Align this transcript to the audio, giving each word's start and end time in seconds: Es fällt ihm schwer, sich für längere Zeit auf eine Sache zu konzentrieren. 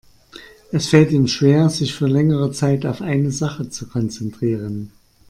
Es 0.71 0.87
fällt 0.87 1.11
ihm 1.11 1.27
schwer, 1.27 1.69
sich 1.69 1.93
für 1.93 2.07
längere 2.07 2.51
Zeit 2.51 2.87
auf 2.87 3.01
eine 3.03 3.29
Sache 3.29 3.69
zu 3.69 3.85
konzentrieren. 3.87 4.91